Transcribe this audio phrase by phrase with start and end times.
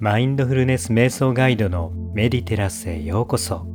[0.00, 3.66] マインドフルネス瞑想ガイドのメディテラスへようこそ。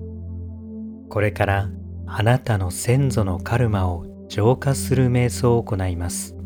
[1.09, 1.69] これから
[2.07, 6.37] あなたの先祖のカルマを浄化する瞑想を行います。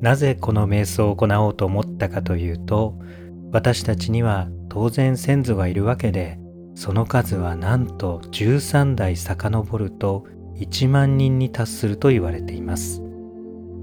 [0.00, 2.98] なぜこの瞑想を行おうと思ったかというと
[3.52, 6.40] 私たちには当然先祖がいるわけで
[6.74, 13.04] その数はなんと13代遡ると1万人に達すると言われています。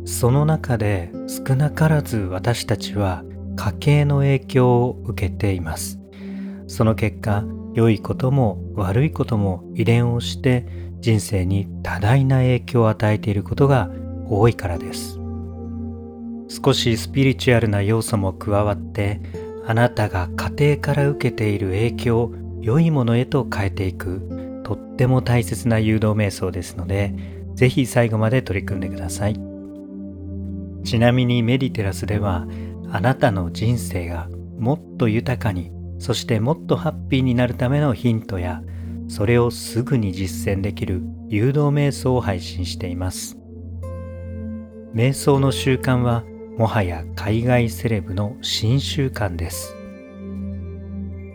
[0.03, 3.23] その中で少なからず私たちは
[3.55, 5.99] 家計の影響を受けています。
[6.67, 10.65] その結果良いことも悪いことも遺伝をして
[10.99, 13.89] 人生に多大な影響を与えていることが
[14.27, 15.19] 多いからです。
[16.47, 19.19] 少しスピリチュアルな要素も加わって
[19.65, 27.13] あなたが家庭から受けている影響を良いものへと変えていくとっても大切な誘導瞑想ですので
[27.55, 29.39] 是非最後まで取り組んでください。
[30.83, 32.47] ちなみにメディテラスでは
[32.95, 38.61] あなたの人生がもっと豊かにそしてもっとハッピーになるためのヒントや
[39.09, 43.37] それをすぐに実践できる誘導瞑想を配信しています。
[44.93, 46.23] 瞑想の習慣は
[46.57, 49.75] もはや海外セレブの新習慣です。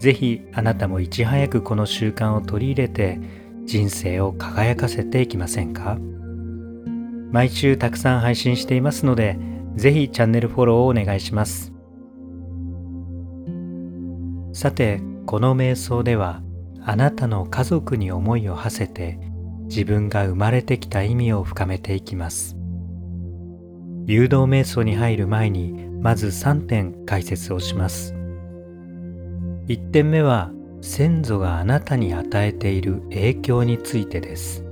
[0.01, 3.21] ぜひあなたもいち早くこの習慣を取り入れて
[3.67, 5.99] 人生を輝かせていきませんか？
[7.31, 9.39] 毎週たくさん配信していますので
[9.77, 11.73] ぜひチャンネルフォローをお願いします。
[14.53, 16.43] さて、この瞑想では、
[16.83, 19.19] あなたの家族に思いを馳せて、
[19.65, 22.57] 自分が生まれてきた意味を深めていきます。
[24.07, 28.15] 誘導瞑想に入る前に、まず3点解説をします。
[29.69, 34.65] 1点目は、先祖があなたに与えている影響についてです。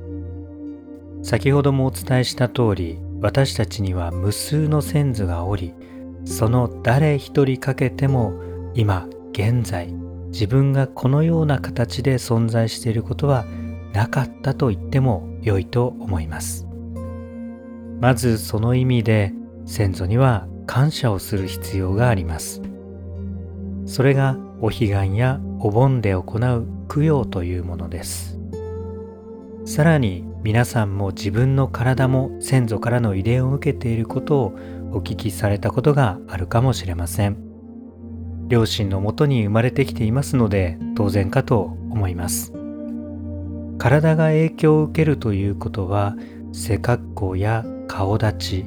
[1.22, 5.74] 先ほどもお伝えした通り、私たちには無数の先祖がおり
[6.24, 8.32] その誰一人かけても
[8.74, 9.92] 今現在
[10.28, 13.44] 自分がこのような形で存在していることは
[13.92, 16.66] なかったと言っても良いと思います。
[18.00, 19.32] まずその意味で
[19.66, 22.62] 先祖には感謝をする必要があります。
[23.86, 28.38] それがお彼岸やお盆で行う供養というものです。
[29.64, 34.58] さらに皆さんも自分の体も先祖からの遺伝を受けていることを
[34.92, 37.36] お聞きされたことがあるかもしれません。
[38.46, 41.60] 両親のもとに生まれてきていますので当然かと
[41.90, 42.52] 思います。
[43.78, 46.16] 体が影響を受けるということは
[46.52, 48.64] 背格好や顔立ち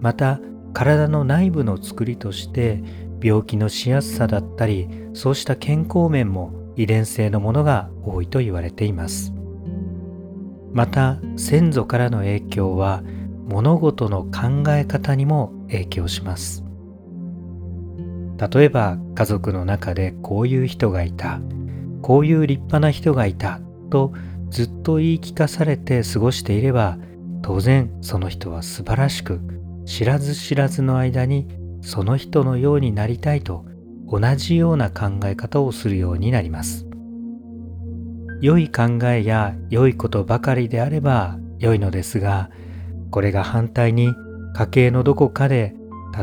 [0.00, 0.40] また
[0.72, 2.82] 体の内部の作りとして
[3.22, 9.32] 病気のしやすさだったりそうした健康面も遺伝性のものが多いと言われています。
[10.72, 13.02] また先祖からの影響は
[13.46, 16.64] 物事の考え方にも影響します。
[18.50, 21.40] 例えば家族の中でこういう人がいた。
[22.00, 23.60] こういう立派な人がいた。
[23.92, 24.14] と
[24.48, 26.96] ずっと言い聞かされて過ごしていれば
[27.42, 29.40] 当然その人は素晴らしく
[29.84, 31.46] 知らず知らずの間に
[31.82, 33.66] その人のようになりたいと
[34.06, 36.86] 同じような考え方をするようになります。
[38.42, 42.50] 良い考えや良いことばかりであれば良いのですが
[43.10, 44.12] これが反対に
[44.54, 45.74] 家計のどこかで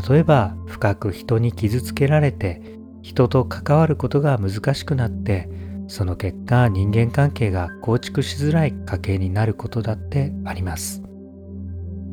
[0.08, 2.60] 例えば深く人に傷つけられて
[3.00, 5.48] 人と関わることが難しくなって
[5.88, 11.02] その結果人間関係が構築しづらい家計になることだってあります。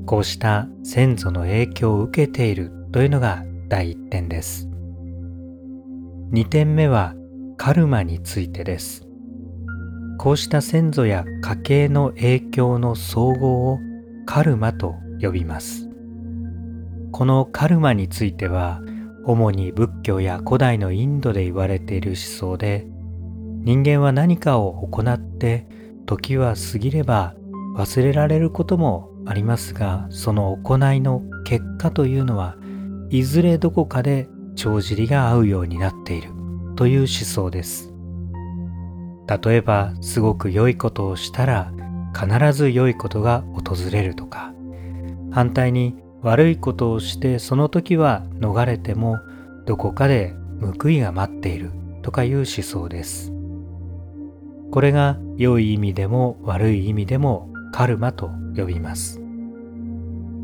[0.07, 4.67] こうした先祖の影響を受けているというのが第1点です。
[6.31, 7.13] 2点目は
[7.57, 9.06] カルマについてです。
[10.17, 13.79] こうした先祖や家系の影響の総合を
[14.25, 15.88] カルマと呼びます。
[17.11, 18.81] このカルマについては
[19.25, 22.88] 主に仏教や古代のインドで言われている思想で
[23.63, 25.67] 人間は何かを行って
[26.05, 27.35] 時は過ぎれば
[27.75, 32.55] 忘れられることもありますがその行いの結果というのは
[33.09, 36.29] いずれどこかで帳尻が合うようになっている
[36.75, 37.97] という思想です。
[39.28, 41.72] 例えばすごく良いことをしたら
[42.14, 44.53] 必ず良いことが訪れるとか。
[45.32, 49.20] 反対に悪いことをしてその時は逃れても
[49.66, 50.34] どこかで
[50.82, 51.72] 報いが待っている
[52.02, 53.32] とかいう思想です。
[54.72, 59.22] これが良い意味でも悪い意味でもカルマと呼びます。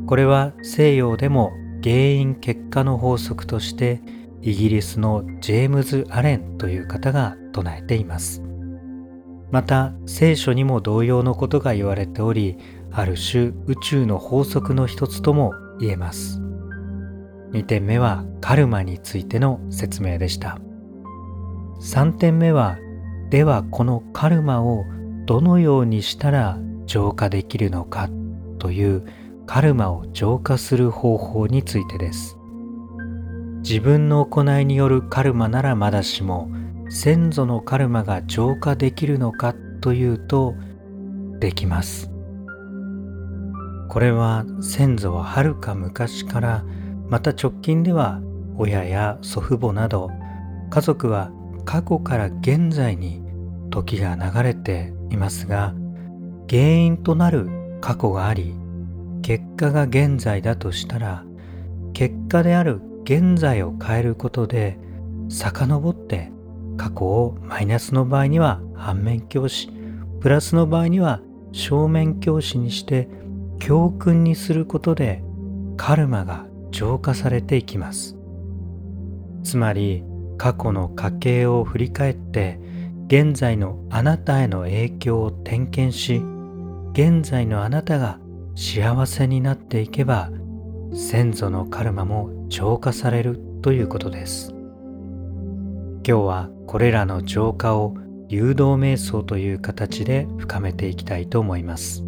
[0.05, 1.51] これは西洋でも
[1.81, 4.01] 原因結果の法則として
[4.41, 8.42] イギリスのジェームズ・アレンという方が唱えています。
[9.53, 12.57] また聖書にも同様のことが言われており
[12.91, 16.41] ある種宇宙の法則の一つとも言えます。
[17.51, 20.57] 2点目はカルマについての説明でした。
[21.81, 22.79] 3点目は
[23.29, 24.85] ではこのカルマを
[25.27, 26.57] どのようにしたら
[26.87, 28.09] 浄化できるのか
[28.57, 29.05] という
[29.45, 32.39] カルマを浄化する方法についてです。
[33.57, 36.49] 自分の行いによるカルマならまだしも
[36.95, 40.53] 先祖のカルマが浄化できるのかというと
[41.39, 42.11] できます。
[43.89, 46.63] これは先祖ははるか昔から
[47.09, 48.21] また直近では
[48.57, 50.11] 親や祖父母など
[50.69, 51.31] 家族は
[51.65, 53.23] 過去から現在に
[53.71, 55.73] 時が流れていますが
[56.47, 57.49] 原因となる
[57.81, 58.53] 過去があり
[59.23, 61.25] 結果が現在だとしたら
[61.93, 64.77] 結果である現在を変えることで
[65.29, 66.32] 遡って
[66.77, 69.69] 過去をマイナスの場合には反面教師
[70.19, 71.21] プラスの場合には
[71.51, 73.09] 正面教師にして
[73.59, 75.23] 教訓にすることで
[75.77, 78.17] カルマが浄化されていきます。
[79.43, 80.03] つまり
[80.37, 82.59] 過去の家系を振り返って
[83.07, 86.23] 現在のあなたへの影響を点検し
[86.93, 88.19] 現在のあなたが
[88.55, 90.31] 幸せになっていけば
[90.93, 94.53] 先祖のカルマも浄化されるということです。
[96.05, 97.95] 今日はこれらの浄化を
[98.27, 102.03] 誘導瞑想という形で深めていきたいと思います。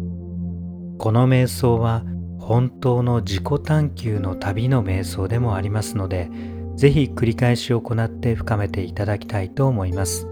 [0.98, 2.04] この瞑想は
[2.38, 6.30] 本当の自己探求の旅の瞑想でもありますので
[6.76, 10.28] ぜひ繰り返し行って深めていただきたいと思います。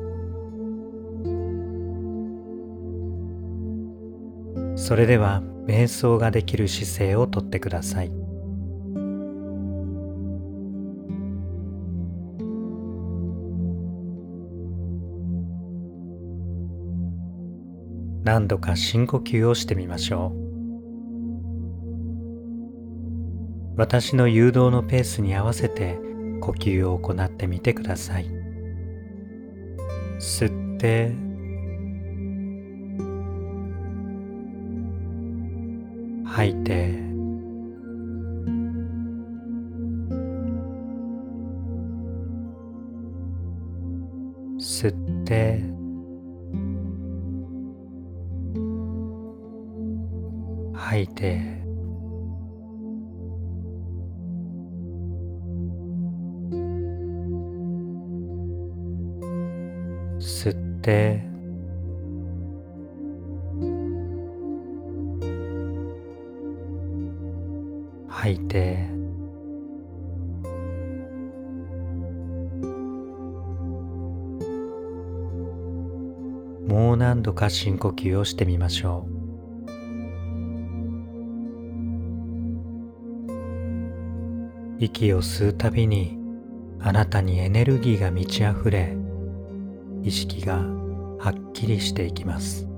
[4.76, 8.23] それでは瞑想ができる姿勢をとってください。
[18.24, 20.44] 何度か深呼吸をしてみましょう。
[23.76, 25.98] 私の誘導のペースに合わせて
[26.40, 28.26] 呼吸を行ってみてください。
[30.18, 31.12] 吸って。
[36.24, 36.94] 吐いて。
[44.58, 45.73] 吸って。
[50.94, 51.40] 吐いて。
[60.20, 61.20] 吸って。
[68.06, 68.88] 吐いて。
[76.68, 79.13] もう何度か深呼吸をしてみましょう。
[84.84, 86.18] 息を吸うたびに
[86.78, 88.94] あなたにエネルギーが満ち溢れ
[90.02, 92.68] 意識がはっきりしていきます。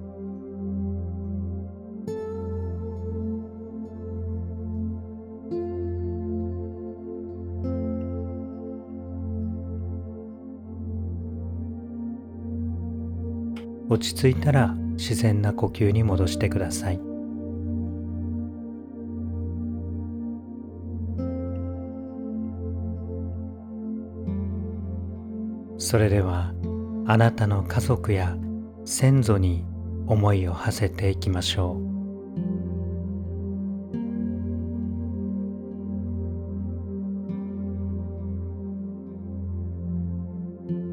[13.89, 17.06] 落ち着いたら自然な呼吸に戻してください。
[25.87, 26.53] それでは
[27.07, 28.37] あなたの家族や
[28.85, 29.65] 先祖に
[30.09, 31.87] 思いを馳せていきましょう。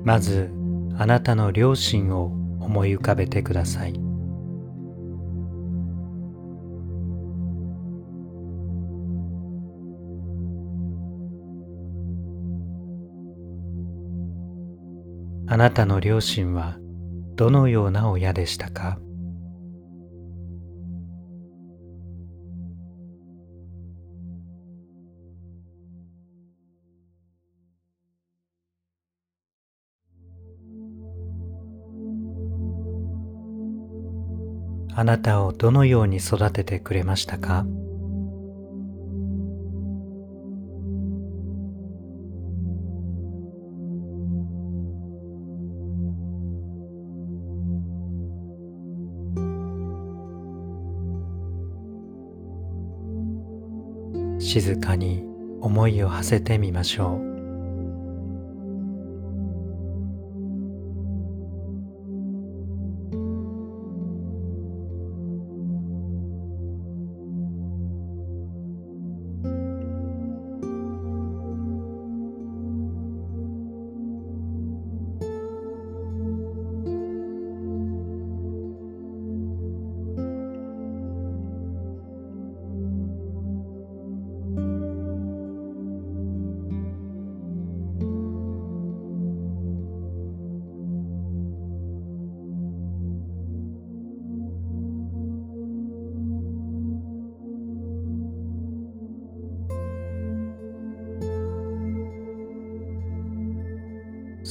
[0.06, 0.52] まず
[1.00, 2.26] あなたの両親を
[2.60, 4.03] 思い浮かべてください。
[15.54, 16.80] あなたの両親は
[17.36, 18.98] どのような親でしたか？
[34.96, 37.64] あなたをどのように育ててくれましたか？
[54.44, 55.24] 静かに
[55.62, 57.33] 思いを馳せてみましょう。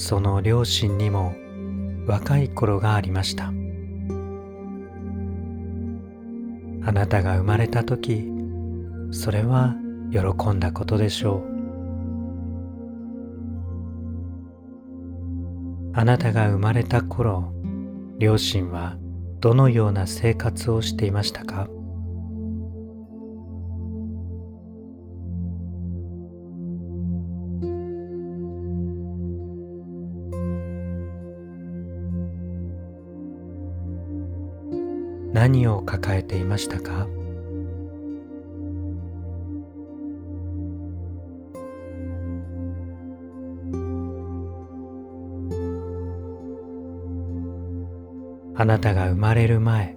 [0.03, 1.37] その両親にも
[2.09, 3.53] 若い頃がありました。
[6.85, 8.29] あなたが生まれた時
[9.13, 9.77] それは
[10.11, 10.19] 喜
[10.51, 11.53] んだことでしょう。
[15.95, 17.53] あなたが生まれた頃
[18.19, 18.97] 両親は
[19.39, 21.69] どのような生活をしていましたか？
[35.33, 37.09] 何を抱えていましたか？
[48.55, 49.97] あなたが生まれる前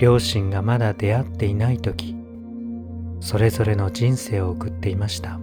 [0.00, 2.16] 両親がまだ出会っていない時
[3.20, 5.40] それぞれの人生を送っていました。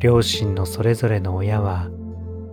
[0.00, 1.90] 両親のそれぞれの親は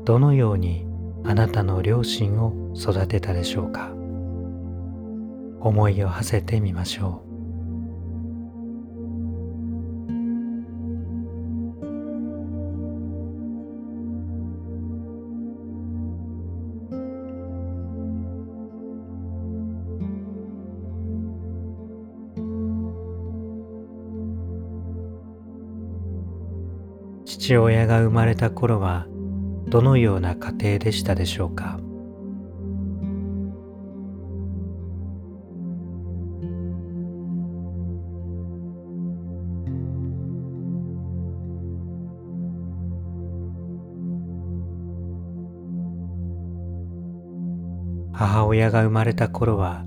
[0.04, 0.86] どのように
[1.24, 3.89] あなたの両親を育てたでしょうか。
[5.62, 7.26] 思いを馳せてみましょう。
[27.48, 29.06] 父親が生まれた頃は
[29.70, 31.80] どのような家庭でしたでしょうか？
[48.12, 49.86] 母親が生まれた頃は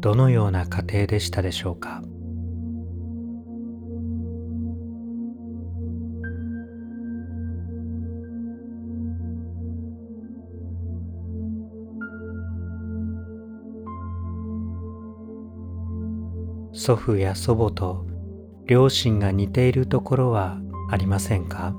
[0.00, 2.02] どのような家庭でしたでしょうか？
[16.80, 18.06] 祖父や祖母と
[18.66, 20.60] 両親が似ているところは
[20.92, 21.74] ありませんか？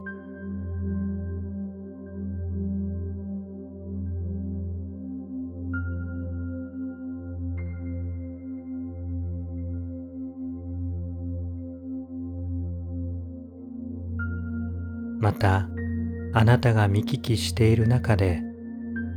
[15.21, 15.69] また
[16.33, 18.41] あなたが見聞きしている中で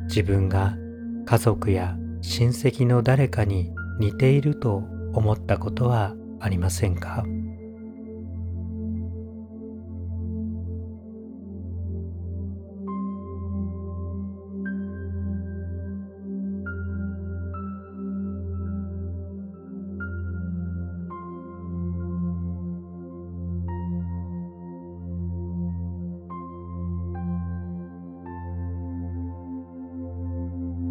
[0.06, 0.76] 自分が
[1.26, 7.24] 家族や親戚の誰かに似ていると思ったことはありませんか？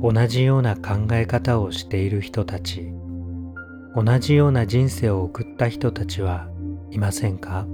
[0.03, 2.91] 同じような考え方をしている人たち。
[3.93, 6.47] 同じような人生を送った人たちは
[6.91, 7.67] いませんか？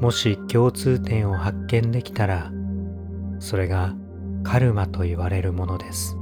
[0.00, 2.52] もし共通点を発見できたら
[3.38, 3.94] それが
[4.42, 6.16] カルマと言われるものです。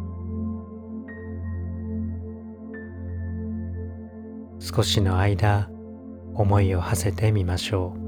[4.58, 5.68] 少しの間
[6.34, 8.03] 思いを馳せてみましょう。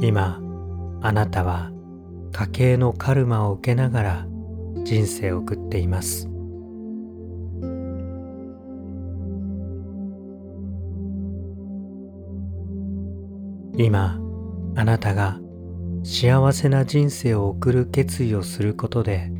[0.00, 0.40] 今
[1.02, 1.72] あなたは
[2.32, 4.26] 家計のカルマを受けながら
[4.84, 6.28] 人生を送っています。
[13.76, 14.18] 今
[14.74, 15.38] あなたが
[16.02, 19.30] 幸せな人生を送る決意をすることで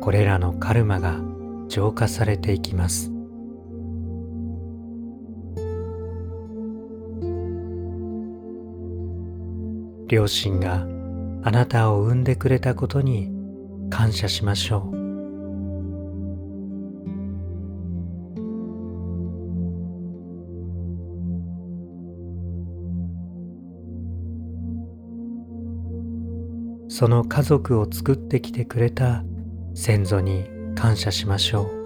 [0.00, 1.20] これらのカルマが
[1.68, 3.11] 浄化されていきます。
[10.12, 10.86] 両親が
[11.42, 13.32] あなたを産んでくれたことに
[13.88, 15.02] 感謝しましょう。
[26.90, 29.24] その家族を作ってきてくれた
[29.74, 31.81] 先祖に感謝しましょう。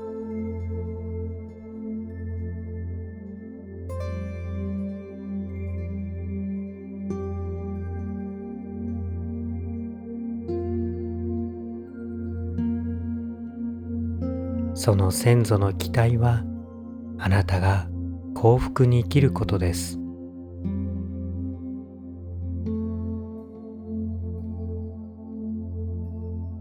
[14.86, 16.44] その先祖の期待は
[17.18, 17.88] あなたが
[18.36, 19.98] 幸福に生きることです。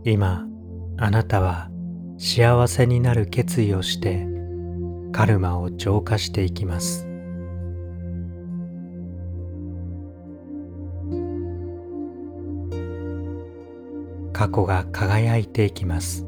[0.03, 0.47] 今
[0.97, 1.69] あなたは
[2.17, 4.25] 幸せになる決意をして
[5.11, 7.07] カルマを浄化していきます。
[14.33, 16.25] 過去が輝いていきます。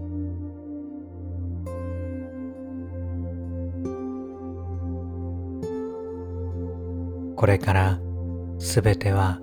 [7.38, 8.00] これから
[8.58, 9.40] すべては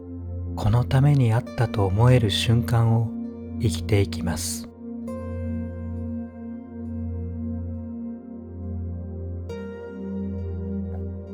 [0.56, 3.08] このためにあったと思える瞬間を
[3.62, 4.68] 生きていきます。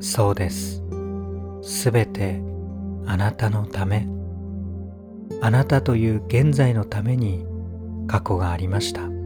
[0.01, 0.83] そうです。
[1.63, 2.43] すべて
[3.07, 4.07] あなたのため。
[5.41, 7.47] あなたという現在のために
[8.07, 9.20] 過去がありました。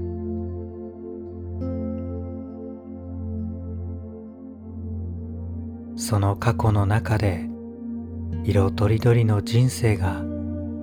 [6.05, 7.49] その過去の中で
[8.45, 10.23] 色とりどりの人生が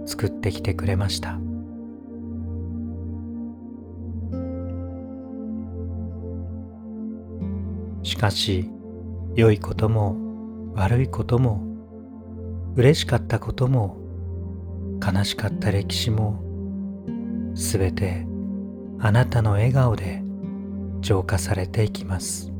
[0.07, 1.37] 作ってきてくれました。
[8.01, 8.67] しかし
[9.35, 11.67] 良いことも悪いことも
[12.75, 13.99] 嬉しかったことも
[15.05, 16.41] 悲しかった歴史も
[17.53, 18.25] すべて
[18.97, 20.23] あなたの笑顔で
[21.01, 22.50] 浄化されていきます。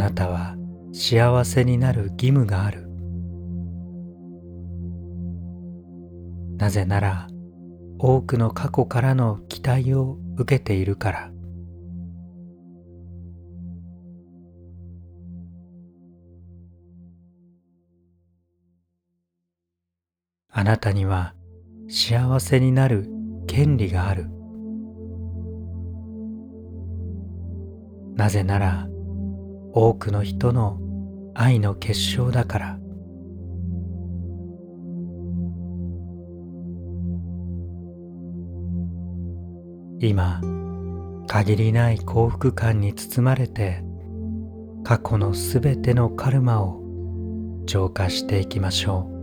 [0.00, 0.56] なたは
[0.94, 2.88] 幸せになる義務がある。
[6.56, 7.28] なぜなら
[7.98, 11.30] 多くの過去からの期待を受けているから。
[20.52, 21.34] あなたには
[21.90, 23.06] 幸せになる
[23.46, 24.30] 権利がある。
[28.16, 28.90] なぜなら
[29.72, 30.78] 多くの人の
[31.34, 32.76] 愛の結晶だから。
[40.02, 40.40] 今
[41.26, 43.84] 限りない幸福感に包まれて
[44.82, 46.80] 過去のすべてのカルマを
[47.66, 49.19] 浄化していきましょう。